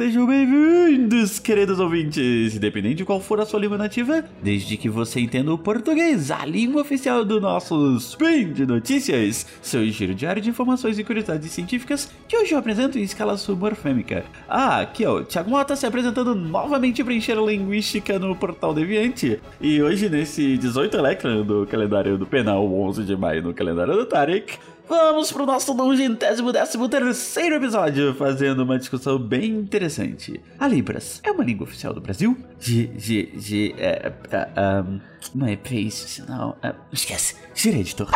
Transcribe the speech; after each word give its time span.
sejam 0.00 0.26
bem-vindos, 0.26 1.38
queridos 1.38 1.78
ouvintes. 1.78 2.56
Independente 2.56 2.94
de 2.94 3.04
qual 3.04 3.20
for 3.20 3.38
a 3.38 3.44
sua 3.44 3.60
língua 3.60 3.76
nativa, 3.76 4.24
desde 4.42 4.78
que 4.78 4.88
você 4.88 5.20
entenda 5.20 5.52
o 5.52 5.58
português, 5.58 6.30
a 6.30 6.42
língua 6.46 6.80
oficial 6.80 7.22
do 7.22 7.38
nosso 7.38 7.98
Spin 7.98 8.50
de 8.50 8.64
Notícias, 8.64 9.46
seu 9.60 9.86
giro 9.88 10.14
diário 10.14 10.40
de 10.40 10.48
informações 10.48 10.98
e 10.98 11.04
curiosidades 11.04 11.50
científicas, 11.50 12.10
que 12.26 12.34
hoje 12.34 12.54
eu 12.54 12.58
apresento 12.58 12.98
em 12.98 13.02
escala 13.02 13.36
submorfêmica. 13.36 14.24
Ah, 14.48 14.80
aqui 14.80 15.04
ó, 15.04 15.16
o 15.16 15.24
Thiago 15.24 15.50
Mota 15.50 15.76
se 15.76 15.84
apresentando 15.84 16.34
novamente 16.34 17.04
para 17.04 17.12
encher 17.12 17.36
a 17.36 17.42
linguística 17.42 18.18
no 18.18 18.34
Portal 18.34 18.72
Deviante. 18.72 19.38
E 19.60 19.82
hoje, 19.82 20.08
nesse 20.08 20.56
18 20.56 20.96
Electron 20.96 21.42
do 21.42 21.66
calendário 21.66 22.16
do 22.16 22.24
Penal, 22.24 22.64
11 22.64 23.04
de 23.04 23.14
maio 23.14 23.42
no 23.42 23.52
calendário 23.52 23.92
do 23.92 24.06
Tarek, 24.06 24.56
Vamos 24.90 25.30
pro 25.30 25.46
nosso 25.46 25.72
nongentésimo 25.72 26.50
décimo 26.50 26.88
terceiro 26.88 27.54
episódio, 27.54 28.12
fazendo 28.12 28.64
uma 28.64 28.76
discussão 28.76 29.20
bem 29.20 29.50
interessante. 29.50 30.40
A 30.58 30.66
Libras 30.66 31.20
é 31.22 31.30
uma 31.30 31.44
língua 31.44 31.62
oficial 31.62 31.94
do 31.94 32.00
Brasil? 32.00 32.36
G, 32.58 32.90
G, 32.96 33.30
G, 33.36 33.72
é, 33.78 34.12
é, 34.32 34.82
um, 34.82 35.00
não 35.32 35.46
é 35.46 35.56
isso, 35.70 36.28
não. 36.28 36.56
É, 36.60 36.74
esquece, 36.92 37.36
gira 37.54 37.78
editor. 37.78 38.10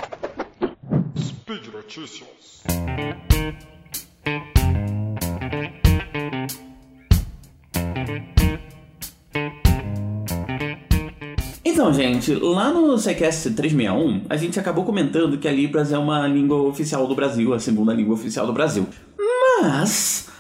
Speed 1.17 1.69
Notícias. 1.73 2.65
Então, 11.85 11.93
gente, 11.93 12.35
lá 12.35 12.73
no 12.73 12.97
CQS 12.97 13.53
361, 13.55 14.23
a 14.31 14.39
gente 14.39 14.59
acabou 14.59 14.87
comentando 14.87 15.37
que 15.37 15.47
a 15.47 15.53
Libras 15.53 15.93
é 15.93 15.99
uma 15.99 16.27
língua 16.27 16.57
oficial 16.63 17.07
do 17.07 17.15
Brasil, 17.15 17.53
a 17.53 17.61
segunda 17.61 17.93
língua 17.93 18.15
oficial 18.15 18.47
do 18.47 18.55
Brasil. 18.55 18.87
Mas 19.61 20.31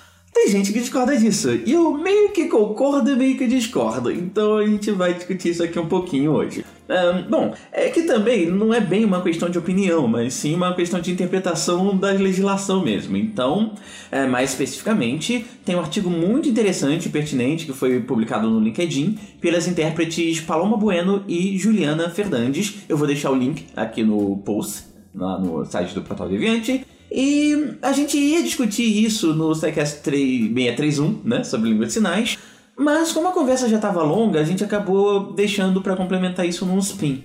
tem 0.44 0.52
gente 0.52 0.72
que 0.72 0.80
discorda 0.80 1.16
disso. 1.16 1.50
E 1.64 1.72
eu 1.72 1.96
meio 1.96 2.30
que 2.30 2.46
concordo 2.48 3.10
e 3.10 3.16
meio 3.16 3.38
que 3.38 3.46
discordo. 3.46 4.12
Então 4.12 4.58
a 4.58 4.66
gente 4.66 4.90
vai 4.90 5.14
discutir 5.14 5.50
isso 5.50 5.62
aqui 5.62 5.78
um 5.78 5.86
pouquinho 5.86 6.32
hoje. 6.32 6.64
Um, 6.86 7.30
bom, 7.30 7.54
é 7.72 7.88
que 7.88 8.02
também 8.02 8.50
não 8.50 8.74
é 8.74 8.78
bem 8.78 9.06
uma 9.06 9.22
questão 9.22 9.48
de 9.48 9.56
opinião, 9.56 10.06
mas 10.06 10.34
sim 10.34 10.54
uma 10.54 10.74
questão 10.74 11.00
de 11.00 11.10
interpretação 11.10 11.96
da 11.96 12.10
legislação 12.10 12.84
mesmo. 12.84 13.16
Então, 13.16 13.72
é, 14.12 14.26
mais 14.26 14.50
especificamente, 14.50 15.46
tem 15.64 15.74
um 15.76 15.80
artigo 15.80 16.10
muito 16.10 16.46
interessante 16.46 17.06
e 17.06 17.10
pertinente 17.10 17.64
que 17.64 17.72
foi 17.72 18.00
publicado 18.00 18.50
no 18.50 18.60
LinkedIn 18.60 19.18
pelas 19.40 19.66
intérpretes 19.66 20.40
Paloma 20.42 20.76
Bueno 20.76 21.24
e 21.26 21.56
Juliana 21.56 22.10
Fernandes. 22.10 22.74
Eu 22.86 22.98
vou 22.98 23.06
deixar 23.06 23.30
o 23.30 23.34
link 23.34 23.64
aqui 23.74 24.02
no 24.02 24.36
post, 24.44 24.84
lá 25.14 25.38
no 25.38 25.64
site 25.64 25.94
do 25.94 26.02
Portal 26.02 26.28
Deviante. 26.28 26.84
E 27.16 27.76
a 27.80 27.92
gente 27.92 28.18
ia 28.18 28.42
discutir 28.42 28.82
isso 28.82 29.34
no 29.34 29.54
SciCast 29.54 30.00
631, 30.02 31.20
né, 31.22 31.44
sobre 31.44 31.70
língua 31.70 31.86
de 31.86 31.92
sinais, 31.92 32.36
mas 32.76 33.12
como 33.12 33.28
a 33.28 33.32
conversa 33.32 33.68
já 33.68 33.76
estava 33.76 34.02
longa, 34.02 34.40
a 34.40 34.44
gente 34.44 34.64
acabou 34.64 35.32
deixando 35.32 35.80
para 35.80 35.94
complementar 35.94 36.44
isso 36.44 36.66
num 36.66 36.80
spin. 36.80 37.22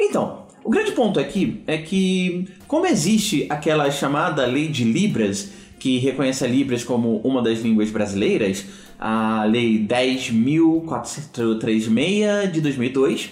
Então, 0.00 0.48
o 0.64 0.70
grande 0.70 0.90
ponto 0.90 1.20
aqui 1.20 1.62
é 1.68 1.78
que, 1.78 2.48
como 2.66 2.84
existe 2.84 3.46
aquela 3.48 3.88
chamada 3.92 4.44
lei 4.44 4.66
de 4.66 4.82
Libras, 4.82 5.50
que 5.78 5.98
reconhece 5.98 6.44
a 6.44 6.48
Libras 6.48 6.82
como 6.82 7.18
uma 7.18 7.40
das 7.40 7.60
línguas 7.60 7.90
brasileiras, 7.90 8.64
a 8.98 9.44
Lei 9.44 9.86
10.436 9.86 12.50
de 12.50 12.60
2002, 12.60 13.30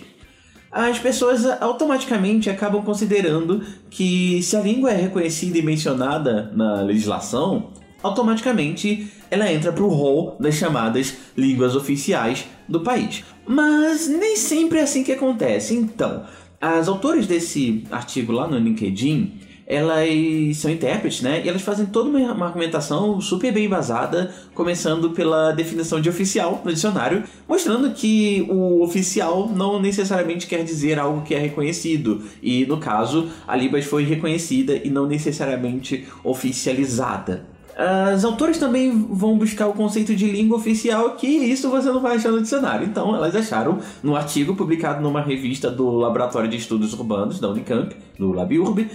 as 0.77 0.99
pessoas 0.99 1.47
automaticamente 1.63 2.51
acabam 2.51 2.83
considerando 2.83 3.65
que 3.89 4.43
se 4.43 4.55
a 4.55 4.61
língua 4.61 4.91
é 4.91 4.97
reconhecida 4.97 5.56
e 5.56 5.62
mencionada 5.62 6.53
na 6.55 6.83
legislação, 6.83 7.71
automaticamente 8.03 9.11
ela 9.31 9.50
entra 9.50 9.73
para 9.73 9.83
o 9.83 9.89
rol 9.89 10.37
das 10.39 10.55
chamadas 10.55 11.17
línguas 11.34 11.75
oficiais 11.75 12.45
do 12.69 12.81
país. 12.81 13.25
Mas 13.47 14.06
nem 14.06 14.37
sempre 14.37 14.78
é 14.78 14.83
assim 14.83 15.03
que 15.03 15.12
acontece. 15.12 15.75
Então, 15.75 16.25
as 16.61 16.89
autores 16.89 17.27
desse 17.27 17.84
artigo 17.91 18.33
lá 18.33 18.47
no 18.47 18.59
LinkedIn 18.59 19.33
elas 19.66 20.56
são 20.56 20.71
intérpretes, 20.71 21.21
né? 21.22 21.43
E 21.44 21.49
elas 21.49 21.62
fazem 21.62 21.87
toda 21.87 22.09
uma 22.09 22.47
argumentação 22.47 23.21
super 23.21 23.53
bem 23.53 23.66
embasada, 23.66 24.32
começando 24.54 25.10
pela 25.10 25.50
definição 25.50 26.00
de 26.00 26.09
oficial 26.09 26.62
no 26.65 26.72
dicionário, 26.72 27.25
mostrando 27.49 27.91
que 27.91 28.47
o 28.49 28.82
oficial 28.82 29.49
não 29.49 29.81
necessariamente 29.81 30.47
quer 30.47 30.62
dizer 30.62 30.99
algo 30.99 31.22
que 31.22 31.34
é 31.34 31.38
reconhecido. 31.38 32.22
E 32.41 32.65
no 32.66 32.78
caso, 32.78 33.28
a 33.47 33.56
Libras 33.56 33.84
foi 33.84 34.05
reconhecida 34.05 34.81
e 34.84 34.88
não 34.88 35.06
necessariamente 35.06 36.06
oficializada. 36.22 37.44
As 37.76 38.25
autoras 38.25 38.56
também 38.56 38.91
vão 38.91 39.37
buscar 39.37 39.66
o 39.66 39.75
conceito 39.75 40.16
de 40.16 40.31
língua 40.31 40.56
oficial, 40.56 41.10
que 41.10 41.26
isso 41.26 41.69
você 41.69 41.91
não 41.91 42.00
vai 42.00 42.16
achar 42.16 42.31
no 42.31 42.41
dicionário. 42.41 42.87
Então, 42.87 43.15
elas 43.15 43.37
acharam 43.37 43.81
no 44.03 44.16
artigo 44.16 44.55
publicado 44.55 45.03
numa 45.03 45.21
revista 45.21 45.71
do 45.71 45.91
Laboratório 45.91 46.49
de 46.49 46.56
Estudos 46.56 46.94
Urbanos 46.94 47.38
da 47.38 47.50
Unicamp, 47.50 47.94
do 48.19 48.32
LabUrb, 48.32 48.88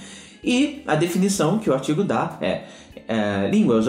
e 0.44 0.82
a 0.88 0.96
definição 0.96 1.60
que 1.60 1.70
o 1.70 1.74
artigo 1.74 2.04
dá 2.04 2.38
é, 2.42 2.64
é 3.08 3.50
línguas 3.52 3.86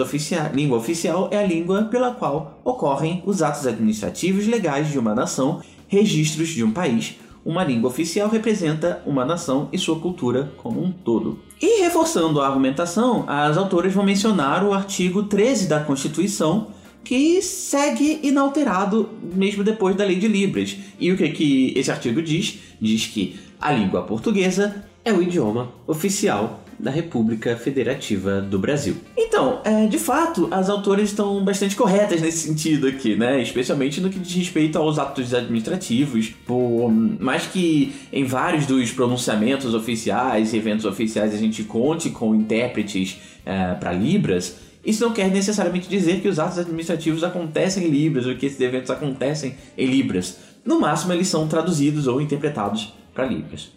língua 0.53 0.77
oficial 0.77 1.29
é 1.31 1.37
a 1.37 1.47
língua 1.47 1.83
pela 1.83 2.11
qual 2.11 2.59
ocorrem 2.63 3.23
os 3.25 3.41
atos 3.41 3.65
administrativos 3.65 4.47
legais 4.47 4.91
de 4.91 4.99
uma 4.99 5.15
nação, 5.15 5.61
registros 5.87 6.49
de 6.49 6.63
um 6.63 6.71
país. 6.71 7.15
Uma 7.45 7.63
língua 7.63 7.89
oficial 7.89 8.29
representa 8.29 9.01
uma 9.05 9.25
nação 9.25 9.67
e 9.73 9.77
sua 9.77 9.99
cultura 9.99 10.53
como 10.57 10.81
um 10.81 10.91
todo. 10.91 11.39
E 11.61 11.81
reforçando 11.81 12.39
a 12.39 12.47
argumentação, 12.47 13.25
as 13.27 13.57
autoras 13.57 13.93
vão 13.93 14.05
mencionar 14.05 14.63
o 14.63 14.73
artigo 14.73 15.23
13 15.23 15.67
da 15.67 15.81
Constituição, 15.81 16.67
que 17.03 17.41
segue 17.41 18.21
inalterado 18.23 19.09
mesmo 19.21 19.61
depois 19.61 19.93
da 19.93 20.05
Lei 20.05 20.15
de 20.15 20.27
Libras. 20.27 20.77
E 20.97 21.11
o 21.11 21.17
que, 21.17 21.29
que 21.29 21.73
esse 21.75 21.91
artigo 21.91 22.21
diz? 22.21 22.59
Diz 22.79 23.07
que 23.07 23.37
a 23.59 23.73
língua 23.73 24.03
portuguesa 24.03 24.85
é 25.05 25.11
o 25.11 25.21
idioma 25.21 25.71
oficial 25.85 26.61
da 26.79 26.91
República 26.91 27.55
Federativa 27.55 28.41
do 28.41 28.57
Brasil. 28.57 28.95
Então, 29.17 29.61
é, 29.63 29.85
de 29.85 29.97
fato, 29.97 30.47
as 30.51 30.69
autoras 30.69 31.09
estão 31.09 31.43
bastante 31.43 31.75
corretas 31.75 32.21
nesse 32.21 32.47
sentido 32.47 32.87
aqui, 32.87 33.15
né? 33.15 33.41
Especialmente 33.41 34.01
no 34.01 34.09
que 34.09 34.19
diz 34.19 34.33
respeito 34.35 34.77
aos 34.77 34.99
atos 34.99 35.33
administrativos, 35.33 36.29
por 36.45 36.89
mais 36.91 37.45
que 37.45 37.93
em 38.11 38.25
vários 38.25 38.65
dos 38.65 38.91
pronunciamentos 38.91 39.73
oficiais 39.73 40.53
e 40.53 40.57
eventos 40.57 40.85
oficiais 40.85 41.33
a 41.33 41.37
gente 41.37 41.63
conte 41.63 42.09
com 42.09 42.33
intérpretes 42.35 43.17
é, 43.45 43.73
para 43.75 43.91
Libras, 43.91 44.57
isso 44.85 45.03
não 45.03 45.13
quer 45.13 45.29
necessariamente 45.29 45.87
dizer 45.87 46.19
que 46.19 46.27
os 46.27 46.39
atos 46.39 46.57
administrativos 46.57 47.23
acontecem 47.23 47.85
em 47.85 47.89
Libras 47.89 48.25
ou 48.25 48.35
que 48.35 48.45
esses 48.45 48.59
eventos 48.59 48.91
acontecem 48.91 49.55
em 49.77 49.85
Libras. 49.85 50.37
No 50.65 50.79
máximo, 50.79 51.13
eles 51.13 51.27
são 51.27 51.47
traduzidos 51.47 52.07
ou 52.07 52.19
interpretados 52.19 52.93
para 53.13 53.25
Libras. 53.25 53.69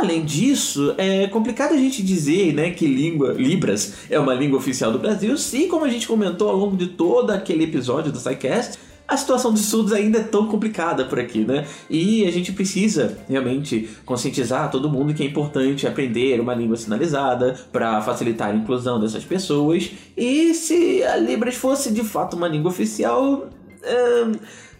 Além 0.00 0.24
disso, 0.24 0.94
é 0.96 1.26
complicado 1.26 1.74
a 1.74 1.76
gente 1.76 2.02
dizer 2.02 2.54
né, 2.54 2.70
que 2.70 2.86
língua 2.86 3.34
Libras 3.34 3.96
é 4.08 4.18
uma 4.18 4.32
língua 4.32 4.58
oficial 4.58 4.90
do 4.90 4.98
Brasil, 4.98 5.36
se, 5.36 5.66
como 5.66 5.84
a 5.84 5.90
gente 5.90 6.08
comentou 6.08 6.48
ao 6.48 6.56
longo 6.56 6.74
de 6.74 6.86
todo 6.86 7.30
aquele 7.30 7.64
episódio 7.64 8.10
do 8.10 8.18
SciCast, 8.18 8.78
a 9.06 9.14
situação 9.14 9.52
dos 9.52 9.66
surdos 9.66 9.92
ainda 9.92 10.20
é 10.20 10.22
tão 10.22 10.46
complicada 10.46 11.04
por 11.04 11.20
aqui, 11.20 11.40
né? 11.40 11.66
E 11.90 12.24
a 12.26 12.32
gente 12.32 12.50
precisa 12.52 13.18
realmente 13.28 13.90
conscientizar 14.06 14.70
todo 14.70 14.88
mundo 14.88 15.12
que 15.12 15.22
é 15.22 15.26
importante 15.26 15.86
aprender 15.86 16.40
uma 16.40 16.54
língua 16.54 16.78
sinalizada 16.78 17.60
para 17.70 18.00
facilitar 18.00 18.48
a 18.48 18.54
inclusão 18.54 18.98
dessas 18.98 19.22
pessoas. 19.22 19.90
E 20.16 20.54
se 20.54 21.04
a 21.04 21.16
Libras 21.16 21.56
fosse 21.56 21.92
de 21.92 22.02
fato 22.02 22.38
uma 22.38 22.48
língua 22.48 22.70
oficial, 22.70 23.50
é, 23.82 24.26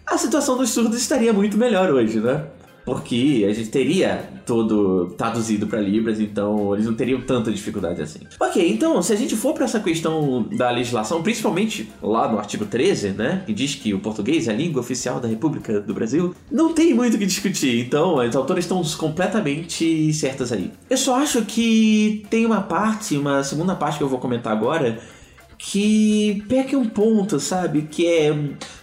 a 0.07 0.17
situação 0.17 0.57
dos 0.57 0.71
surdos 0.71 0.99
estaria 0.99 1.31
muito 1.31 1.57
melhor 1.57 1.91
hoje, 1.91 2.19
né? 2.19 2.43
Porque 2.85 3.45
a 3.49 3.53
gente 3.53 3.69
teria 3.69 4.29
todo 4.45 5.13
traduzido 5.17 5.67
para 5.67 5.79
Libras, 5.79 6.19
então 6.19 6.73
eles 6.73 6.85
não 6.85 6.93
teriam 6.93 7.21
tanta 7.21 7.51
dificuldade 7.51 8.01
assim. 8.01 8.19
Ok, 8.39 8.69
então 8.69 9.01
se 9.01 9.13
a 9.13 9.15
gente 9.15 9.35
for 9.35 9.53
para 9.53 9.65
essa 9.65 9.79
questão 9.79 10.43
da 10.43 10.69
legislação, 10.71 11.21
principalmente 11.21 11.89
lá 12.01 12.31
no 12.31 12.37
artigo 12.37 12.65
13, 12.65 13.09
né, 13.09 13.43
que 13.45 13.53
diz 13.53 13.75
que 13.75 13.93
o 13.93 13.99
português 13.99 14.47
é 14.47 14.51
a 14.51 14.55
língua 14.55 14.81
oficial 14.81 15.19
da 15.19 15.27
República 15.27 15.79
do 15.79 15.93
Brasil, 15.93 16.35
não 16.51 16.73
tem 16.73 16.93
muito 16.93 17.15
o 17.15 17.17
que 17.17 17.25
discutir, 17.25 17.79
então 17.79 18.19
as 18.19 18.35
autoras 18.35 18.65
estão 18.65 18.81
completamente 18.97 20.13
certas 20.13 20.51
aí. 20.51 20.71
Eu 20.89 20.97
só 20.97 21.15
acho 21.15 21.43
que 21.43 22.25
tem 22.29 22.45
uma 22.45 22.61
parte, 22.61 23.15
uma 23.17 23.43
segunda 23.43 23.75
parte 23.75 23.97
que 23.97 24.03
eu 24.03 24.09
vou 24.09 24.19
comentar 24.19 24.51
agora, 24.51 24.99
que 25.63 26.43
peca 26.49 26.75
um 26.75 26.89
ponto, 26.89 27.39
sabe? 27.39 27.83
Que 27.83 28.07
é. 28.07 28.35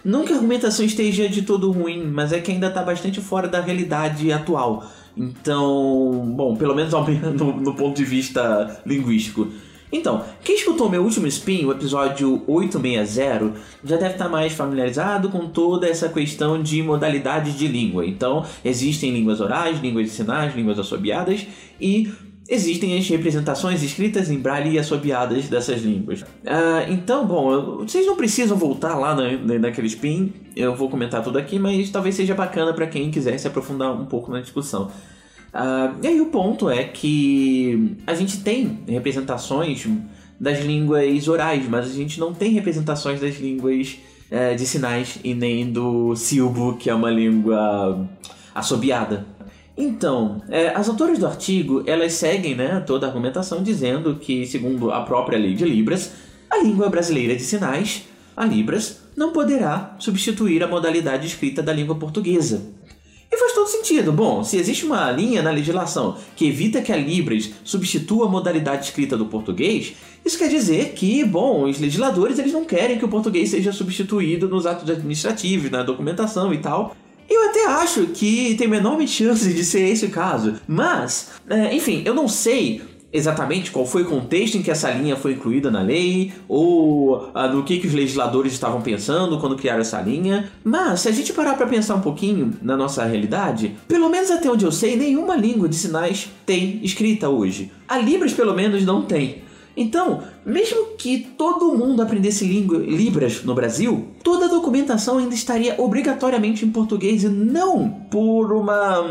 Não 0.04 0.24
que 0.24 0.32
a 0.32 0.36
argumentação 0.36 0.86
esteja 0.86 1.28
de 1.28 1.42
todo 1.42 1.72
ruim, 1.72 2.04
mas 2.06 2.32
é 2.32 2.40
que 2.40 2.52
ainda 2.52 2.68
está 2.68 2.82
bastante 2.82 3.20
fora 3.20 3.48
da 3.48 3.60
realidade 3.60 4.30
atual. 4.32 4.86
Então, 5.16 6.32
bom, 6.36 6.56
pelo 6.56 6.76
menos 6.76 6.92
no, 6.92 7.60
no 7.60 7.74
ponto 7.74 7.96
de 7.96 8.04
vista 8.04 8.80
linguístico. 8.86 9.48
Então, 9.90 10.24
quem 10.44 10.54
escutou 10.54 10.88
meu 10.88 11.02
último 11.02 11.26
spin, 11.26 11.64
o 11.64 11.72
episódio 11.72 12.44
860, 12.46 13.52
já 13.82 13.96
deve 13.96 14.12
estar 14.12 14.28
mais 14.28 14.52
familiarizado 14.52 15.30
com 15.30 15.48
toda 15.48 15.88
essa 15.88 16.08
questão 16.10 16.62
de 16.62 16.82
modalidades 16.82 17.56
de 17.56 17.66
língua. 17.66 18.06
Então, 18.06 18.44
existem 18.64 19.10
línguas 19.10 19.40
orais, 19.40 19.80
línguas 19.80 20.04
de 20.04 20.12
sinais, 20.12 20.54
línguas 20.54 20.78
assobiadas 20.78 21.44
e 21.80 22.12
existem 22.48 22.96
as 22.96 23.06
representações 23.08 23.82
escritas 23.82 24.30
em 24.30 24.38
braille 24.38 24.70
e 24.70 24.78
assobiadas 24.78 25.48
dessas 25.48 25.82
línguas. 25.82 26.22
Uh, 26.22 26.88
então, 26.88 27.26
bom, 27.26 27.78
vocês 27.78 28.06
não 28.06 28.16
precisam 28.16 28.56
voltar 28.56 28.94
lá 28.94 29.14
na, 29.14 29.58
naquele 29.58 29.86
spin, 29.86 30.32
eu 30.56 30.74
vou 30.74 30.88
comentar 30.88 31.22
tudo 31.22 31.38
aqui, 31.38 31.58
mas 31.58 31.90
talvez 31.90 32.14
seja 32.14 32.34
bacana 32.34 32.72
para 32.72 32.86
quem 32.86 33.10
quiser 33.10 33.36
se 33.38 33.46
aprofundar 33.46 33.92
um 33.92 34.06
pouco 34.06 34.32
na 34.32 34.40
discussão. 34.40 34.90
Uh, 35.52 35.94
e 36.02 36.06
aí 36.06 36.20
o 36.20 36.26
ponto 36.26 36.70
é 36.70 36.84
que 36.84 37.96
a 38.06 38.14
gente 38.14 38.40
tem 38.40 38.80
representações 38.88 39.86
das 40.40 40.64
línguas 40.64 41.28
orais, 41.28 41.68
mas 41.68 41.86
a 41.86 41.94
gente 41.94 42.18
não 42.18 42.32
tem 42.32 42.52
representações 42.52 43.20
das 43.20 43.38
línguas 43.38 43.98
uh, 44.30 44.56
de 44.56 44.66
sinais 44.66 45.18
e 45.22 45.34
nem 45.34 45.70
do 45.70 46.16
silbo, 46.16 46.76
que 46.76 46.88
é 46.88 46.94
uma 46.94 47.10
língua 47.10 48.08
assobiada. 48.54 49.26
Então, 49.80 50.42
é, 50.48 50.70
as 50.70 50.88
autoras 50.88 51.20
do 51.20 51.26
artigo, 51.26 51.84
elas 51.86 52.14
seguem 52.14 52.56
né, 52.56 52.82
toda 52.84 53.06
a 53.06 53.08
argumentação 53.08 53.62
dizendo 53.62 54.16
que, 54.16 54.44
segundo 54.44 54.90
a 54.90 55.02
própria 55.02 55.38
lei 55.38 55.54
de 55.54 55.64
Libras, 55.64 56.10
a 56.50 56.58
língua 56.58 56.88
brasileira 56.88 57.36
de 57.36 57.44
sinais, 57.44 58.02
a 58.36 58.44
Libras, 58.44 59.02
não 59.16 59.32
poderá 59.32 59.94
substituir 60.00 60.64
a 60.64 60.66
modalidade 60.66 61.28
escrita 61.28 61.62
da 61.62 61.72
língua 61.72 61.94
portuguesa. 61.94 62.72
E 63.30 63.36
faz 63.36 63.52
todo 63.52 63.68
sentido. 63.68 64.10
Bom, 64.10 64.42
se 64.42 64.56
existe 64.56 64.84
uma 64.84 65.12
linha 65.12 65.42
na 65.42 65.52
legislação 65.52 66.16
que 66.34 66.48
evita 66.48 66.82
que 66.82 66.90
a 66.90 66.96
Libras 66.96 67.48
substitua 67.62 68.26
a 68.26 68.28
modalidade 68.28 68.86
escrita 68.86 69.16
do 69.16 69.26
português, 69.26 69.94
isso 70.24 70.38
quer 70.38 70.48
dizer 70.48 70.94
que, 70.94 71.24
bom, 71.24 71.62
os 71.68 71.78
legisladores 71.78 72.40
eles 72.40 72.52
não 72.52 72.64
querem 72.64 72.98
que 72.98 73.04
o 73.04 73.08
português 73.08 73.50
seja 73.50 73.70
substituído 73.70 74.48
nos 74.48 74.66
atos 74.66 74.90
administrativos, 74.90 75.70
na 75.70 75.84
documentação 75.84 76.52
e 76.52 76.58
tal. 76.58 76.96
Eu 77.28 77.48
até 77.50 77.66
acho 77.66 78.06
que 78.06 78.54
tem 78.54 78.72
enorme 78.72 79.06
chance 79.06 79.52
de 79.52 79.64
ser 79.64 79.82
esse 79.88 80.06
o 80.06 80.10
caso. 80.10 80.54
Mas, 80.66 81.30
é, 81.48 81.74
enfim, 81.74 82.02
eu 82.04 82.14
não 82.14 82.26
sei 82.26 82.82
exatamente 83.12 83.70
qual 83.70 83.86
foi 83.86 84.02
o 84.02 84.06
contexto 84.06 84.56
em 84.56 84.62
que 84.62 84.70
essa 84.70 84.90
linha 84.90 85.16
foi 85.16 85.32
incluída 85.32 85.70
na 85.70 85.80
lei, 85.80 86.32
ou 86.46 87.30
ah, 87.34 87.48
no 87.48 87.64
que, 87.64 87.78
que 87.78 87.86
os 87.86 87.94
legisladores 87.94 88.52
estavam 88.52 88.80
pensando 88.82 89.38
quando 89.38 89.56
criaram 89.56 89.80
essa 89.80 90.00
linha. 90.00 90.50
Mas, 90.62 91.00
se 91.00 91.08
a 91.08 91.12
gente 91.12 91.32
parar 91.32 91.54
para 91.54 91.66
pensar 91.66 91.94
um 91.94 92.00
pouquinho 92.00 92.54
na 92.62 92.76
nossa 92.76 93.04
realidade, 93.04 93.76
pelo 93.86 94.08
menos 94.08 94.30
até 94.30 94.50
onde 94.50 94.64
eu 94.64 94.72
sei, 94.72 94.96
nenhuma 94.96 95.36
língua 95.36 95.68
de 95.68 95.76
sinais 95.76 96.30
tem 96.44 96.80
escrita 96.82 97.28
hoje. 97.28 97.70
A 97.86 97.98
Libras, 97.98 98.32
pelo 98.32 98.54
menos, 98.54 98.84
não 98.84 99.02
tem. 99.02 99.47
Então, 99.80 100.24
mesmo 100.44 100.96
que 100.98 101.20
todo 101.38 101.72
mundo 101.72 102.02
aprendesse 102.02 102.44
língua, 102.44 102.78
Libras 102.78 103.44
no 103.44 103.54
Brasil, 103.54 104.08
toda 104.24 104.46
a 104.46 104.48
documentação 104.48 105.18
ainda 105.18 105.36
estaria 105.36 105.80
obrigatoriamente 105.80 106.64
em 106.64 106.70
português 106.70 107.22
e 107.22 107.28
não 107.28 107.88
por 108.10 108.52
uma 108.52 109.04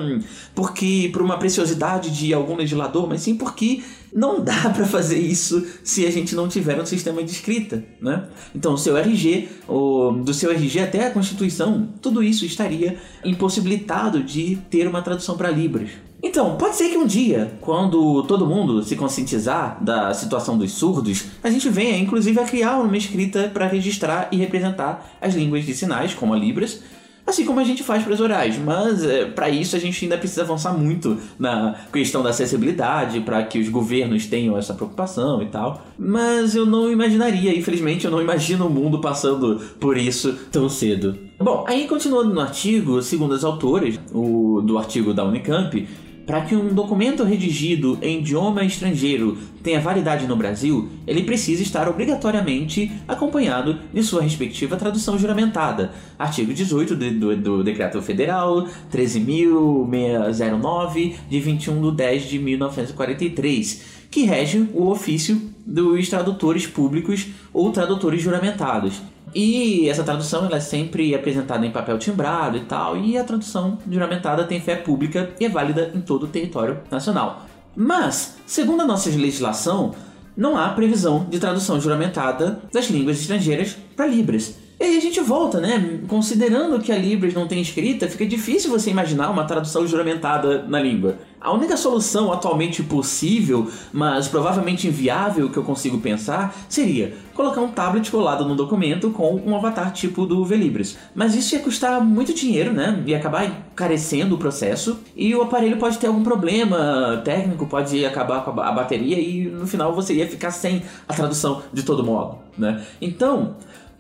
porque 0.54 1.10
por 1.14 1.22
uma 1.22 1.38
preciosidade 1.38 2.10
de 2.10 2.34
algum 2.34 2.58
legislador, 2.58 3.08
mas 3.08 3.22
sim 3.22 3.38
porque 3.38 3.82
não 4.14 4.44
dá 4.44 4.70
para 4.76 4.86
fazer 4.86 5.20
isso 5.20 5.66
se 5.86 6.06
a 6.06 6.12
gente 6.12 6.36
não 6.36 6.50
tiver 6.50 6.78
um 6.82 6.86
sistema 6.86 7.24
de 7.24 7.32
escrita, 7.32 7.82
né? 8.02 8.26
Então, 8.54 8.74
o 8.74 8.78
seu 8.78 8.98
RG, 8.98 9.48
o, 9.70 10.12
do 10.12 10.34
seu 10.34 10.52
RG 10.52 10.82
até 10.82 11.08
a 11.08 11.12
Constituição, 11.12 11.88
tudo 12.02 12.22
isso 12.22 12.46
estaria 12.46 12.98
impossibilitado 13.24 14.22
de 14.22 14.58
ter 14.70 14.86
uma 14.86 15.02
tradução 15.02 15.38
para 15.38 15.50
Libras. 15.50 15.92
Então, 16.22 16.56
pode 16.56 16.76
ser 16.76 16.90
que 16.90 16.98
um 16.98 17.06
dia, 17.06 17.54
quando 17.62 18.24
todo 18.24 18.46
mundo 18.46 18.84
se 18.84 18.96
conscientizar 18.96 19.84
da 19.84 20.14
situação 20.14 20.58
dos 20.58 20.72
surdos, 20.72 21.26
a 21.44 21.50
gente 21.50 21.70
venha 21.70 21.98
inclusive 21.98 22.40
a 22.40 22.44
criar 22.44 22.78
uma 22.80 22.98
escrita 22.98 23.50
para 23.54 23.68
registrar 23.68 24.28
e 24.32 24.38
representar 24.38 25.18
as 25.22 25.36
línguas 25.36 25.66
de 25.66 25.76
sinais, 25.76 26.16
como 26.16 26.34
a 26.34 26.38
Libras, 26.38 26.82
assim 27.26 27.46
como 27.46 27.60
a 27.60 27.64
gente 27.64 27.84
faz 27.84 28.04
para 28.04 28.16
as 28.16 28.20
orais. 28.20 28.58
Mas 28.58 29.04
é, 29.04 29.26
para 29.26 29.50
isso 29.50 29.76
a 29.76 29.80
gente 29.80 30.04
ainda 30.04 30.18
precisa 30.18 30.42
avançar 30.42 30.74
muito 30.74 31.18
na 31.38 31.76
questão 31.94 32.24
da 32.24 32.32
acessibilidade, 32.32 33.20
para 33.20 33.44
que 33.44 33.60
os 33.60 33.70
governos 33.70 34.26
tenham 34.26 34.58
essa 34.58 34.74
preocupação 34.74 35.44
e 35.44 35.48
tal. 35.48 35.86
Mas 36.00 36.56
eu 36.56 36.66
não 36.66 36.92
imaginaria, 36.92 37.56
infelizmente, 37.56 38.06
eu 38.06 38.12
não 38.12 38.22
imagino 38.22 38.66
o 38.66 38.70
mundo 38.72 39.00
passando 39.00 39.60
por 39.80 39.98
isso 39.98 40.34
tão 40.52 40.68
cedo. 40.68 41.16
Bom, 41.38 41.64
aí 41.68 41.88
continuando 41.88 42.34
no 42.34 42.42
artigo, 42.42 43.00
segundo 43.04 43.36
as 43.36 43.44
autores, 43.44 44.00
o 44.12 44.62
do 44.64 44.78
artigo 44.80 45.14
da 45.14 45.24
Unicamp, 45.24 45.88
para 46.28 46.42
que 46.42 46.54
um 46.54 46.74
documento 46.74 47.24
redigido 47.24 47.98
em 48.02 48.20
idioma 48.20 48.66
estrangeiro 48.66 49.38
tenha 49.64 49.80
validade 49.80 50.28
no 50.28 50.36
Brasil, 50.36 50.90
ele 51.08 51.24
precisa 51.24 51.64
estar 51.64 51.88
obrigatoriamente 51.88 52.92
acompanhado 53.08 53.80
de 53.94 54.04
sua 54.04 54.22
respectiva 54.22 54.76
tradução 54.76 55.18
juramentada. 55.18 55.94
Artigo 56.20 56.54
18 56.54 56.98
do, 56.98 57.38
do, 57.38 57.64
Decreto 57.64 58.02
Federal 58.02 58.68
13.609, 58.92 61.16
de 61.30 61.40
21 61.40 61.92
de 61.92 61.96
10 61.96 62.30
de 62.30 62.40
1943, 62.40 63.84
que 64.12 64.24
rege 64.24 64.68
o 64.74 64.90
ofício 64.90 65.42
dos 65.66 66.10
tradutores 66.10 66.68
públicos 66.68 67.26
ou 67.54 67.72
tradutores 67.72 68.22
juramentados. 68.22 69.02
E 69.40 69.88
essa 69.88 70.04
tradução 70.04 70.48
ela 70.48 70.58
é 70.58 70.60
sempre 70.60 71.14
apresentada 71.14 71.64
em 71.64 71.70
papel 71.70 72.00
timbrado 72.00 72.58
e 72.58 72.62
tal, 72.62 72.98
e 72.98 73.16
a 73.20 73.24
tradução 73.24 73.78
juramentada 73.88 74.44
tem 74.46 74.60
fé 74.60 74.76
pública 74.76 75.30
e 75.40 75.46
é 75.46 75.50
válida 75.50 75.92
em 75.94 76.02
todo 76.02 76.24
o 76.24 76.28
território 76.28 76.80
nacional. 76.90 77.46
Mas, 77.76 78.38
segundo 78.48 78.82
a 78.82 78.86
nossa 78.86 79.12
legislação, 79.12 79.94
não 80.36 80.58
há 80.58 80.70
previsão 80.70 81.28
de 81.30 81.38
tradução 81.38 81.80
juramentada 81.80 82.64
das 82.74 82.88
línguas 82.88 83.22
estrangeiras 83.22 83.78
para 83.96 84.08
Libras. 84.08 84.56
E 84.80 84.84
aí 84.84 84.98
a 84.98 85.02
gente 85.02 85.20
volta, 85.22 85.60
né? 85.60 86.00
Considerando 86.08 86.80
que 86.80 86.92
a 86.92 86.98
Libras 86.98 87.36
não 87.36 87.48
tem 87.48 87.62
escrita, 87.62 88.10
fica 88.10 88.26
difícil 88.26 88.72
você 88.72 88.90
imaginar 88.90 89.30
uma 89.30 89.46
tradução 89.46 89.86
juramentada 89.86 90.64
na 90.64 90.80
língua. 90.80 91.16
A 91.40 91.52
única 91.52 91.78
solução 91.78 92.34
atualmente 92.34 92.82
possível, 92.82 93.72
mas 93.94 94.28
provavelmente 94.28 94.88
inviável 94.88 95.50
que 95.50 95.58
eu 95.58 95.64
consigo 95.64 96.00
pensar, 96.00 96.56
seria 96.68 97.14
colocar 97.34 97.62
um 97.62 97.70
tablet 97.70 98.10
colado 98.10 98.44
no 98.44 98.56
documento 98.56 99.12
com 99.12 99.36
um 99.36 99.56
avatar 99.56 99.94
tipo 99.94 100.26
do 100.26 100.44
Velibras. 100.44 100.98
Mas 101.14 101.36
isso 101.36 101.56
ia 101.56 101.62
custar 101.62 102.04
muito 102.04 102.34
dinheiro, 102.34 102.74
né? 102.74 103.04
Ia 103.06 103.18
acabar 103.18 103.46
encarecendo 103.46 104.36
o 104.36 104.38
processo 104.38 105.00
e 105.16 105.36
o 105.36 105.42
aparelho 105.44 105.78
pode 105.78 106.00
ter 106.00 106.08
algum 106.08 106.24
problema 106.24 107.22
técnico, 107.24 107.68
pode 107.68 108.04
acabar 108.04 108.44
com 108.44 108.60
a 108.60 108.72
bateria 108.72 109.20
e 109.20 109.46
no 109.46 109.68
final 109.68 109.94
você 109.94 110.16
ia 110.16 110.28
ficar 110.28 110.52
sem 110.52 110.82
a 111.08 111.14
tradução 111.14 111.62
de 111.72 111.84
todo 111.84 112.04
modo, 112.04 112.40
né? 112.58 112.84
Então, 113.00 113.56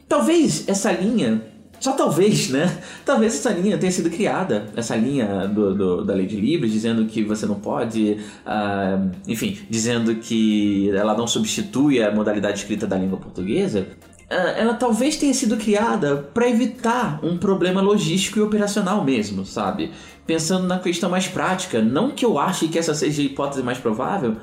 Talvez 0.07 0.63
essa 0.69 0.89
linha, 0.89 1.41
só 1.79 1.91
talvez, 1.93 2.49
né? 2.49 2.77
Talvez 3.05 3.35
essa 3.35 3.51
linha 3.51 3.77
tenha 3.77 3.91
sido 3.91 4.09
criada, 4.09 4.67
essa 4.75 4.95
linha 4.95 5.47
do, 5.47 5.75
do 5.75 6.03
da 6.03 6.13
lei 6.13 6.25
de 6.25 6.39
Libras, 6.39 6.71
dizendo 6.71 7.05
que 7.05 7.23
você 7.23 7.45
não 7.45 7.55
pode, 7.55 8.17
uh, 8.45 9.11
enfim, 9.27 9.59
dizendo 9.69 10.15
que 10.15 10.89
ela 10.91 11.15
não 11.15 11.27
substitui 11.27 12.01
a 12.03 12.11
modalidade 12.11 12.59
escrita 12.59 12.87
da 12.87 12.97
língua 12.97 13.17
portuguesa. 13.17 13.87
Uh, 14.29 14.57
ela 14.57 14.73
talvez 14.73 15.15
tenha 15.15 15.33
sido 15.33 15.55
criada 15.55 16.17
para 16.33 16.49
evitar 16.49 17.19
um 17.23 17.37
problema 17.37 17.79
logístico 17.79 18.39
e 18.39 18.41
operacional 18.41 19.03
mesmo, 19.03 19.45
sabe? 19.45 19.91
Pensando 20.25 20.67
na 20.67 20.79
questão 20.79 21.09
mais 21.09 21.27
prática, 21.27 21.81
não 21.81 22.11
que 22.11 22.25
eu 22.25 22.37
ache 22.37 22.67
que 22.67 22.77
essa 22.77 22.93
seja 22.93 23.21
a 23.21 23.25
hipótese 23.25 23.63
mais 23.63 23.77
provável, 23.77 24.35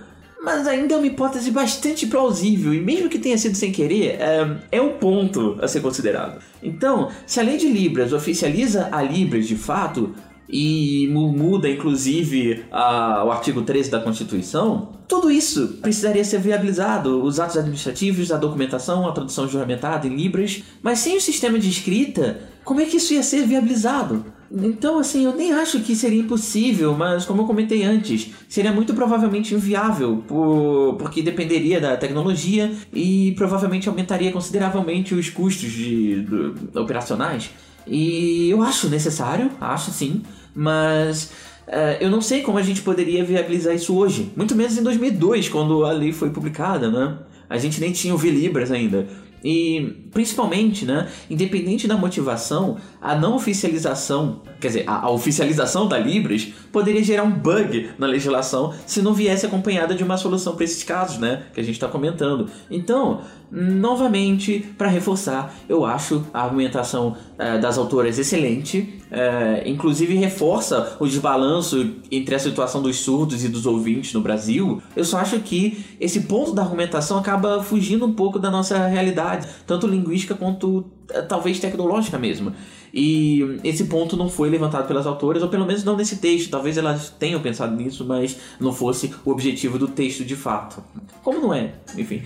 mas 0.44 0.66
ainda 0.66 0.94
é 0.94 0.96
uma 0.96 1.06
hipótese 1.06 1.50
bastante 1.50 2.06
plausível, 2.06 2.74
e 2.74 2.80
mesmo 2.80 3.08
que 3.08 3.18
tenha 3.18 3.38
sido 3.38 3.56
sem 3.56 3.72
querer, 3.72 4.20
é, 4.20 4.56
é 4.72 4.80
um 4.80 4.98
ponto 4.98 5.56
a 5.60 5.66
ser 5.66 5.80
considerado. 5.80 6.40
Então, 6.62 7.10
se 7.26 7.40
a 7.40 7.42
lei 7.42 7.56
de 7.56 7.68
Libras 7.68 8.12
oficializa 8.12 8.88
a 8.92 9.02
Libras 9.02 9.48
de 9.48 9.56
fato, 9.56 10.14
e 10.48 11.08
muda 11.10 11.68
inclusive 11.68 12.64
a, 12.70 13.24
o 13.24 13.30
artigo 13.30 13.62
13 13.62 13.90
da 13.90 14.00
Constituição, 14.00 14.92
tudo 15.08 15.30
isso 15.30 15.78
precisaria 15.80 16.24
ser 16.24 16.40
viabilizado, 16.40 17.22
os 17.22 17.40
atos 17.40 17.56
administrativos, 17.56 18.30
a 18.30 18.36
documentação, 18.36 19.08
a 19.08 19.12
tradução 19.12 19.48
juramentada 19.48 20.06
em 20.06 20.14
Libras, 20.14 20.62
mas 20.82 20.98
sem 20.98 21.16
o 21.16 21.20
sistema 21.20 21.58
de 21.58 21.68
escrita, 21.68 22.40
como 22.62 22.80
é 22.80 22.84
que 22.84 22.98
isso 22.98 23.14
ia 23.14 23.22
ser 23.22 23.46
viabilizado? 23.46 24.24
Então, 24.56 24.98
assim, 24.98 25.24
eu 25.24 25.34
nem 25.34 25.52
acho 25.52 25.80
que 25.80 25.96
seria 25.96 26.20
impossível, 26.20 26.94
mas 26.94 27.24
como 27.24 27.42
eu 27.42 27.46
comentei 27.46 27.82
antes, 27.82 28.30
seria 28.48 28.70
muito 28.70 28.94
provavelmente 28.94 29.52
inviável, 29.52 30.22
por, 30.28 30.94
porque 30.96 31.22
dependeria 31.22 31.80
da 31.80 31.96
tecnologia 31.96 32.72
e 32.92 33.32
provavelmente 33.36 33.88
aumentaria 33.88 34.30
consideravelmente 34.30 35.12
os 35.12 35.28
custos 35.28 35.72
de, 35.72 36.22
de, 36.22 36.78
operacionais. 36.78 37.50
E 37.84 38.48
eu 38.48 38.62
acho 38.62 38.88
necessário, 38.88 39.50
acho 39.60 39.90
sim, 39.90 40.22
mas 40.54 41.32
uh, 41.66 41.98
eu 42.00 42.08
não 42.08 42.20
sei 42.20 42.42
como 42.42 42.56
a 42.56 42.62
gente 42.62 42.80
poderia 42.80 43.24
viabilizar 43.24 43.74
isso 43.74 43.96
hoje, 43.96 44.30
muito 44.36 44.54
menos 44.54 44.78
em 44.78 44.84
2002, 44.84 45.48
quando 45.48 45.84
a 45.84 45.90
lei 45.90 46.12
foi 46.12 46.30
publicada, 46.30 46.90
né? 46.90 47.18
A 47.50 47.58
gente 47.58 47.80
nem 47.80 47.90
tinha 47.90 48.14
o 48.14 48.18
V-Libras 48.18 48.70
ainda. 48.70 49.06
E 49.44 50.03
Principalmente, 50.14 50.86
né, 50.86 51.08
independente 51.28 51.88
da 51.88 51.96
motivação, 51.96 52.78
a 53.02 53.14
não 53.14 53.34
oficialização, 53.34 54.40
quer 54.60 54.68
dizer, 54.68 54.84
a, 54.86 55.06
a, 55.06 55.10
oficialização 55.10 55.86
da 55.86 55.98
Libras 55.98 56.48
poderia 56.72 57.02
gerar 57.02 57.24
um 57.24 57.32
bug 57.32 57.90
na 57.98 58.06
legislação 58.06 58.72
se 58.86 59.02
não 59.02 59.12
viesse 59.12 59.44
acompanhada 59.44 59.94
de 59.94 60.04
uma 60.04 60.16
solução 60.16 60.54
para 60.54 60.64
esses 60.64 60.82
casos, 60.84 61.18
né, 61.18 61.42
que 61.52 61.60
a 61.60 61.64
gente 61.64 61.74
está 61.74 61.88
comentando. 61.88 62.48
Então, 62.70 63.20
novamente, 63.50 64.66
para 64.76 64.88
reforçar, 64.88 65.54
eu 65.68 65.84
acho 65.84 66.24
a 66.32 66.42
argumentação 66.42 67.16
é, 67.38 67.58
das 67.58 67.78
autoras 67.78 68.18
excelente, 68.18 69.00
é, 69.10 69.62
inclusive 69.66 70.14
reforça 70.14 70.96
o 70.98 71.06
desbalanço 71.06 71.92
entre 72.10 72.34
a 72.34 72.38
situação 72.38 72.82
dos 72.82 72.96
surdos 72.96 73.44
e 73.44 73.48
dos 73.48 73.64
ouvintes 73.64 74.12
no 74.12 74.20
Brasil. 74.20 74.82
Eu 74.96 75.04
só 75.04 75.18
acho 75.18 75.38
que 75.40 75.84
esse 76.00 76.22
ponto 76.22 76.52
da 76.52 76.62
argumentação 76.62 77.18
acaba 77.18 77.62
fugindo 77.62 78.04
um 78.04 78.12
pouco 78.12 78.38
da 78.38 78.50
nossa 78.50 78.86
realidade, 78.86 79.46
tanto 79.66 79.86
linguística 80.04 80.34
quanto 80.34 80.84
é, 81.10 81.22
talvez 81.22 81.58
tecnológica 81.58 82.18
mesmo. 82.18 82.52
E 82.92 83.58
esse 83.64 83.84
ponto 83.84 84.16
não 84.16 84.28
foi 84.28 84.48
levantado 84.48 84.86
pelas 84.86 85.06
autoras, 85.06 85.42
ou 85.42 85.48
pelo 85.48 85.66
menos 85.66 85.82
não 85.82 85.96
nesse 85.96 86.18
texto. 86.18 86.50
Talvez 86.50 86.78
elas 86.78 87.10
tenham 87.10 87.40
pensado 87.40 87.74
nisso, 87.74 88.04
mas 88.04 88.36
não 88.60 88.72
fosse 88.72 89.12
o 89.24 89.30
objetivo 89.30 89.78
do 89.78 89.88
texto 89.88 90.24
de 90.24 90.36
fato. 90.36 90.82
Como 91.22 91.40
não 91.40 91.52
é? 91.52 91.72
Enfim. 91.98 92.22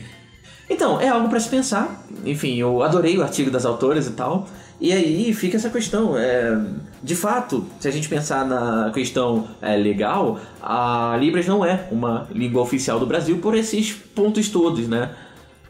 Então, 0.69 1.01
é 1.01 1.09
algo 1.09 1.29
para 1.31 1.41
se 1.41 1.49
pensar. 1.49 2.05
Enfim, 2.27 2.57
eu 2.57 2.83
adorei 2.83 3.17
o 3.17 3.23
artigo 3.23 3.51
das 3.51 3.65
autoras 3.65 4.07
e 4.07 4.11
tal. 4.11 4.47
E 4.81 4.93
aí 4.93 5.33
fica 5.33 5.57
essa 5.57 5.71
questão. 5.71 6.17
É, 6.17 6.61
de 7.03 7.17
fato, 7.17 7.65
se 7.81 7.89
a 7.89 7.91
gente 7.91 8.09
pensar 8.09 8.47
na 8.47 8.91
questão 8.93 9.49
é, 9.63 9.77
legal, 9.77 10.39
a 10.63 11.17
Libras 11.19 11.47
não 11.47 11.65
é 11.65 11.89
uma 11.91 12.29
língua 12.31 12.61
oficial 12.63 13.01
do 13.01 13.07
Brasil 13.07 13.39
por 13.39 13.57
esses 13.57 13.93
pontos 13.93 14.49
todos, 14.51 14.87
né? 14.87 15.11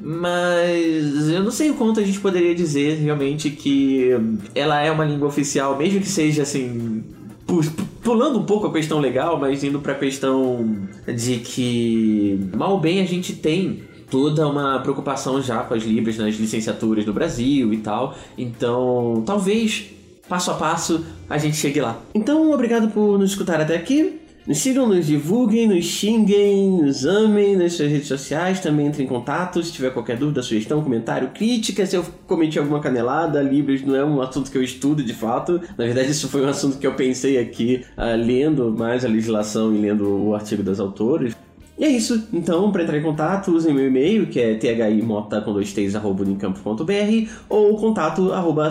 Mas 0.01 1.29
eu 1.29 1.43
não 1.43 1.51
sei 1.51 1.71
o 1.71 1.75
quanto 1.75 2.01
a 2.01 2.05
gente 2.05 2.21
poderia 2.21 2.55
dizer 2.55 2.99
realmente 2.99 3.51
que 3.51 4.11
ela 4.55 4.81
é 4.81 4.91
uma 4.91 5.05
língua 5.05 5.29
oficial, 5.29 5.77
mesmo 5.77 6.01
que 6.01 6.09
seja 6.09 6.43
assim. 6.43 7.03
Pulando 8.03 8.39
um 8.39 8.45
pouco 8.45 8.67
a 8.67 8.73
questão 8.73 9.01
legal, 9.01 9.39
mas 9.39 9.65
indo 9.65 9.81
para 9.81 9.93
a 9.93 9.99
questão 9.99 10.79
de 11.07 11.39
que 11.39 12.39
mal 12.55 12.79
bem 12.79 13.01
a 13.01 13.07
gente 13.07 13.35
tem 13.35 13.83
toda 14.11 14.47
uma 14.47 14.79
preocupação 14.81 15.43
já 15.43 15.63
com 15.63 15.75
as 15.75 15.83
Libras 15.83 16.17
nas 16.19 16.35
licenciaturas 16.37 17.05
no 17.07 17.13
Brasil 17.13 17.73
e 17.73 17.79
tal. 17.79 18.15
Então, 18.37 19.23
talvez 19.27 19.87
passo 20.29 20.51
a 20.51 20.55
passo 20.55 21.05
a 21.29 21.39
gente 21.39 21.57
chegue 21.57 21.81
lá. 21.81 21.99
Então, 22.15 22.51
obrigado 22.53 22.91
por 22.91 23.19
nos 23.19 23.31
escutar 23.31 23.61
até 23.61 23.77
aqui. 23.77 24.18
Nos 24.49 24.61
sigam, 24.61 24.89
nos 24.89 25.07
divulguem, 25.07 25.69
nos 25.69 25.85
xinguem, 25.85 26.71
nos 26.81 27.05
amem 27.05 27.55
nas 27.55 27.75
suas 27.75 27.91
redes 27.91 28.09
sociais, 28.09 28.61
também 28.61 28.87
entre 28.87 29.03
em 29.03 29.07
contato 29.07 29.63
se 29.63 29.71
tiver 29.71 29.91
qualquer 29.91 30.17
dúvida, 30.17 30.41
sugestão, 30.41 30.83
comentário, 30.83 31.33
crítica, 31.35 31.85
se 31.85 31.95
eu 31.95 32.03
cometi 32.27 32.59
alguma 32.59 32.81
canelada, 32.81 33.43
Libras 33.43 33.83
não 33.83 33.95
é 33.95 34.03
um 34.03 34.23
assunto 34.23 34.51
que 34.51 34.57
eu 34.57 34.63
estudo 34.63 35.05
de 35.05 35.13
fato. 35.13 35.61
Na 35.77 35.85
verdade, 35.85 36.13
isso 36.13 36.31
foi 36.31 36.41
um 36.47 36.49
assunto 36.49 36.79
que 36.79 36.87
eu 36.87 36.95
pensei 36.95 37.37
aqui 37.37 37.85
uh, 37.95 38.17
lendo 38.17 38.75
mais 38.75 39.05
a 39.05 39.09
legislação 39.09 39.75
e 39.75 39.83
lendo 39.83 40.09
o 40.09 40.35
artigo 40.35 40.63
das 40.63 40.81
autoras. 40.81 41.37
E 41.79 41.85
é 41.85 41.89
isso. 41.89 42.29
Então, 42.33 42.73
para 42.73 42.83
entrar 42.83 42.99
em 42.99 43.03
contato, 43.03 43.53
usem 43.53 43.73
meu 43.73 43.87
e-mail, 43.87 44.27
que 44.27 44.41
é 44.41 44.55
thimota 44.57 45.41
com 45.41 45.53
dois 45.53 45.73
t's, 45.73 45.95
arroba 45.95 46.25
ou 47.49 47.77
contato 47.77 48.33
arroba 48.33 48.69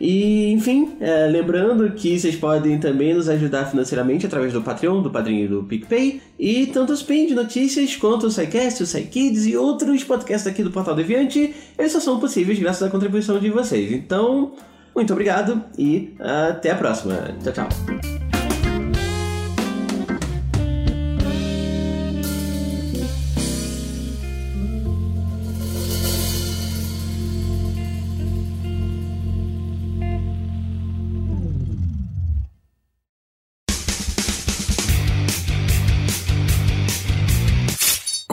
E, 0.00 0.52
enfim, 0.52 0.92
é, 1.00 1.26
lembrando 1.26 1.90
que 1.92 2.18
vocês 2.18 2.36
podem 2.36 2.78
também 2.78 3.12
nos 3.12 3.28
ajudar 3.28 3.66
financeiramente 3.66 4.26
através 4.26 4.52
do 4.52 4.62
Patreon, 4.62 5.02
do 5.02 5.10
Padrinho 5.10 5.48
do 5.48 5.62
PicPay. 5.64 6.20
E 6.38 6.66
tanto 6.66 6.92
os 6.92 7.02
PIN 7.02 7.26
de 7.26 7.34
notícias 7.34 7.96
quanto 7.96 8.26
o 8.26 8.30
SciCast, 8.30 8.82
o 8.82 8.86
SciKids 8.86 9.46
e 9.46 9.56
outros 9.56 10.04
podcasts 10.04 10.46
aqui 10.46 10.62
do 10.62 10.70
Portal 10.70 10.94
Deviante, 10.94 11.54
eles 11.76 11.92
só 11.92 12.00
são 12.00 12.20
possíveis 12.20 12.58
graças 12.58 12.82
à 12.82 12.90
contribuição 12.90 13.38
de 13.38 13.50
vocês. 13.50 13.92
Então, 13.92 14.52
muito 14.94 15.12
obrigado 15.12 15.62
e 15.76 16.14
até 16.18 16.70
a 16.70 16.76
próxima. 16.76 17.14
Tchau, 17.42 17.52
tchau. 17.52 18.21